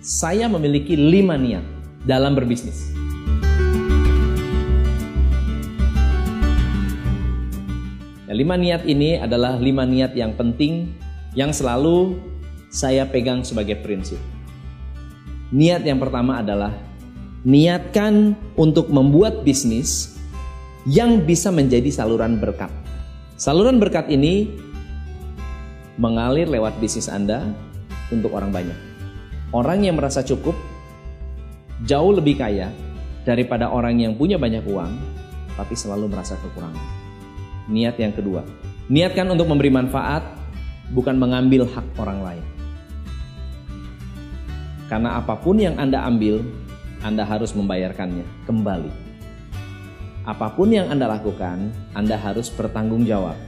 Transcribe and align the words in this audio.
saya 0.00 0.48
memiliki 0.48 0.96
lima 0.96 1.36
niat 1.36 1.60
dalam 2.08 2.32
berbisnis. 2.32 2.88
Ya, 8.24 8.32
lima 8.32 8.56
niat 8.56 8.88
ini 8.88 9.20
adalah 9.20 9.60
lima 9.60 9.84
niat 9.84 10.16
yang 10.16 10.32
penting 10.40 10.96
yang 11.36 11.52
selalu 11.52 12.16
saya 12.72 13.04
pegang 13.04 13.44
sebagai 13.44 13.76
prinsip. 13.84 14.16
Niat 15.52 15.84
yang 15.84 16.00
pertama 16.00 16.40
adalah 16.40 16.72
niatkan 17.44 18.32
untuk 18.56 18.88
membuat 18.88 19.44
bisnis 19.44 20.16
yang 20.88 21.28
bisa 21.28 21.52
menjadi 21.52 21.92
saluran 21.92 22.40
berkat. 22.40 22.72
Saluran 23.36 23.76
berkat 23.76 24.08
ini 24.08 24.48
mengalir 26.00 26.48
lewat 26.48 26.80
bisnis 26.80 27.12
Anda 27.12 27.52
untuk 28.08 28.32
orang 28.32 28.48
banyak. 28.48 28.89
Orang 29.50 29.82
yang 29.82 29.98
merasa 29.98 30.22
cukup 30.22 30.54
jauh 31.82 32.14
lebih 32.14 32.38
kaya 32.38 32.70
daripada 33.26 33.66
orang 33.66 33.98
yang 33.98 34.14
punya 34.14 34.38
banyak 34.38 34.62
uang 34.62 34.94
tapi 35.58 35.74
selalu 35.74 36.06
merasa 36.06 36.38
kekurangan. 36.38 36.86
Niat 37.66 37.98
yang 37.98 38.14
kedua, 38.14 38.46
niatkan 38.86 39.26
untuk 39.26 39.50
memberi 39.50 39.74
manfaat 39.74 40.22
bukan 40.94 41.18
mengambil 41.18 41.66
hak 41.66 41.86
orang 41.98 42.22
lain. 42.22 42.44
Karena 44.86 45.18
apa 45.18 45.38
pun 45.38 45.58
yang 45.58 45.78
Anda 45.78 46.02
ambil, 46.02 46.42
Anda 47.02 47.22
harus 47.22 47.54
membayarkannya 47.54 48.46
kembali. 48.46 48.90
Apa 50.26 50.50
pun 50.54 50.70
yang 50.70 50.90
Anda 50.90 51.10
lakukan, 51.10 51.70
Anda 51.94 52.18
harus 52.18 52.50
bertanggung 52.54 53.06
jawab. 53.06 53.38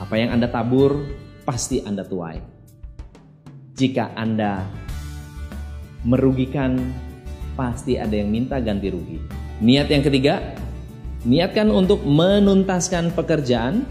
Apa 0.00 0.20
yang 0.20 0.36
Anda 0.36 0.48
tabur, 0.48 1.04
pasti 1.44 1.84
Anda 1.84 2.04
tuai. 2.04 2.55
Jika 3.76 4.08
Anda 4.16 4.64
merugikan, 6.00 6.80
pasti 7.60 8.00
ada 8.00 8.16
yang 8.16 8.32
minta 8.32 8.56
ganti 8.56 8.88
rugi. 8.88 9.20
Niat 9.60 9.92
yang 9.92 10.00
ketiga, 10.00 10.56
niatkan 11.28 11.68
untuk 11.68 12.00
menuntaskan 12.08 13.12
pekerjaan 13.12 13.84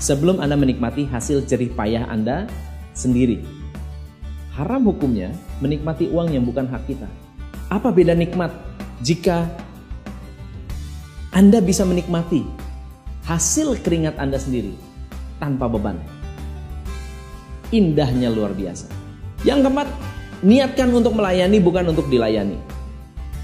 sebelum 0.00 0.40
Anda 0.40 0.56
menikmati 0.56 1.04
hasil 1.04 1.44
jerih 1.44 1.68
payah 1.76 2.08
Anda 2.08 2.48
sendiri. 2.96 3.44
Haram 4.56 4.88
hukumnya 4.88 5.36
menikmati 5.60 6.08
uang 6.08 6.32
yang 6.32 6.48
bukan 6.48 6.64
hak 6.64 6.88
kita. 6.88 7.08
Apa 7.68 7.92
beda 7.92 8.16
nikmat 8.16 8.48
jika 9.04 9.44
Anda 11.36 11.60
bisa 11.60 11.84
menikmati 11.84 12.40
hasil 13.28 13.84
keringat 13.84 14.16
Anda 14.16 14.40
sendiri 14.40 14.72
tanpa 15.36 15.68
beban? 15.68 16.00
Indahnya 17.68 18.32
luar 18.32 18.56
biasa. 18.56 19.05
Yang 19.44 19.68
keempat, 19.68 19.88
niatkan 20.40 20.88
untuk 20.94 21.12
melayani 21.16 21.58
bukan 21.60 21.84
untuk 21.92 22.06
dilayani. 22.08 22.56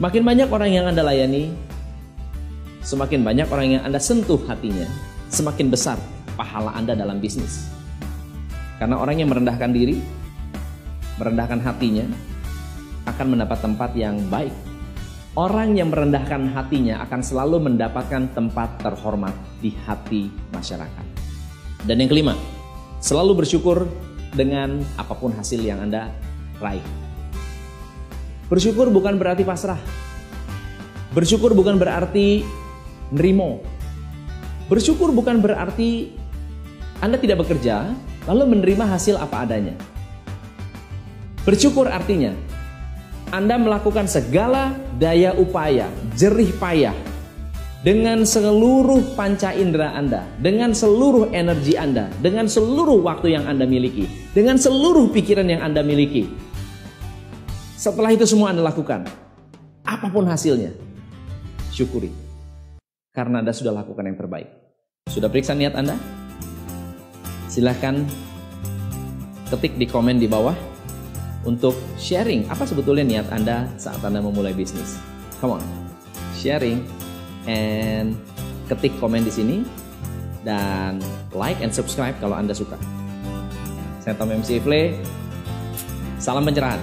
Makin 0.00 0.22
banyak 0.24 0.48
orang 0.48 0.70
yang 0.72 0.84
Anda 0.88 1.04
layani, 1.04 1.52
semakin 2.84 3.24
banyak 3.24 3.48
orang 3.48 3.68
yang 3.78 3.82
Anda 3.84 4.00
sentuh 4.00 4.40
hatinya, 4.48 4.86
semakin 5.28 5.68
besar 5.70 5.98
pahala 6.34 6.74
Anda 6.74 6.96
dalam 6.98 7.18
bisnis. 7.18 7.68
Karena 8.78 8.98
orang 8.98 9.22
yang 9.22 9.30
merendahkan 9.30 9.70
diri, 9.70 10.02
merendahkan 11.16 11.62
hatinya, 11.62 12.06
akan 13.06 13.26
mendapat 13.36 13.58
tempat 13.62 13.90
yang 13.94 14.18
baik. 14.32 14.52
Orang 15.34 15.74
yang 15.74 15.90
merendahkan 15.90 16.46
hatinya 16.54 17.02
akan 17.02 17.20
selalu 17.22 17.70
mendapatkan 17.70 18.30
tempat 18.38 18.78
terhormat 18.78 19.34
di 19.58 19.74
hati 19.82 20.30
masyarakat. 20.54 21.06
Dan 21.86 21.98
yang 21.98 22.10
kelima, 22.10 22.38
selalu 23.02 23.42
bersyukur 23.42 23.90
dengan 24.34 24.82
apa 24.98 25.14
pun 25.14 25.30
hasil 25.32 25.62
yang 25.62 25.80
Anda 25.80 26.10
raih. 26.58 26.82
Bersyukur 28.50 28.90
bukan 28.90 29.16
berarti 29.16 29.46
pasrah. 29.46 29.78
Bersyukur 31.14 31.54
bukan 31.54 31.78
berarti 31.78 32.42
nerimo. 33.14 33.62
Bersyukur 34.66 35.14
bukan 35.14 35.38
berarti 35.38 36.10
Anda 36.98 37.16
tidak 37.16 37.46
bekerja 37.46 37.94
lalu 38.26 38.58
menerima 38.58 38.84
hasil 38.84 39.16
apa 39.16 39.46
adanya. 39.46 39.78
Bersyukur 41.46 41.86
artinya 41.86 42.34
Anda 43.30 43.56
melakukan 43.56 44.10
segala 44.10 44.74
daya 44.98 45.32
upaya, 45.38 45.86
jerih 46.18 46.50
payah 46.58 47.13
dengan 47.84 48.24
seluruh 48.24 49.12
panca 49.12 49.52
indera 49.52 49.92
Anda, 49.92 50.24
dengan 50.40 50.72
seluruh 50.72 51.28
energi 51.36 51.76
Anda, 51.76 52.08
dengan 52.24 52.48
seluruh 52.48 53.04
waktu 53.04 53.36
yang 53.36 53.44
Anda 53.44 53.68
miliki, 53.68 54.08
dengan 54.32 54.56
seluruh 54.56 55.12
pikiran 55.12 55.44
yang 55.44 55.60
Anda 55.60 55.84
miliki. 55.84 56.24
Setelah 57.76 58.16
itu 58.16 58.24
semua 58.24 58.56
Anda 58.56 58.64
lakukan, 58.64 59.04
apa 59.84 60.08
pun 60.08 60.24
hasilnya, 60.24 60.72
syukuri. 61.68 62.08
Karena 63.12 63.44
Anda 63.44 63.52
sudah 63.52 63.76
lakukan 63.76 64.08
yang 64.08 64.16
terbaik. 64.16 64.48
Sudah 65.12 65.28
periksa 65.28 65.52
niat 65.52 65.76
Anda? 65.76 66.00
Silahkan 67.52 68.00
ketik 69.52 69.76
di 69.76 69.84
komen 69.84 70.16
di 70.16 70.24
bawah 70.24 70.56
untuk 71.44 71.76
sharing 72.00 72.48
apa 72.48 72.64
sebetulnya 72.64 73.04
niat 73.04 73.28
Anda 73.28 73.68
saat 73.76 74.00
Anda 74.00 74.24
memulai 74.24 74.56
bisnis. 74.56 74.96
Come 75.44 75.60
on, 75.60 75.62
sharing 76.40 77.03
and 77.48 78.16
ketik 78.68 78.92
komen 79.00 79.24
di 79.24 79.32
sini 79.32 79.58
dan 80.44 81.00
like 81.32 81.60
and 81.64 81.72
subscribe 81.72 82.16
kalau 82.20 82.36
Anda 82.36 82.52
suka. 82.52 82.76
Saya 84.04 84.14
Tom 84.20 84.32
MC 84.32 84.60
Ifle. 84.60 85.00
Salam 86.20 86.44
pencerahan. 86.44 86.80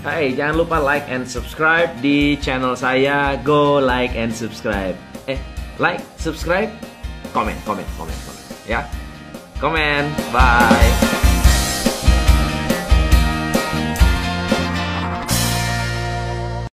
Hai, 0.00 0.32
jangan 0.32 0.64
lupa 0.64 0.80
like 0.80 1.04
and 1.12 1.28
subscribe 1.28 1.92
di 2.00 2.38
channel 2.40 2.72
saya. 2.72 3.36
Go 3.44 3.76
like 3.76 4.16
and 4.16 4.32
subscribe. 4.32 4.96
Eh, 5.28 5.36
like, 5.76 6.00
subscribe, 6.16 6.72
komen, 7.36 7.52
komen, 7.68 7.84
komen, 8.00 8.16
komen. 8.24 8.42
Ya, 8.64 8.88
komen. 9.60 10.08
Bye. 10.32 10.79